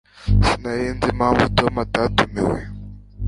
Sinari 0.45 0.85
nzi 0.95 1.07
impamvu 1.13 1.43
Tom 1.57 1.73
atatumiwe 1.85 2.59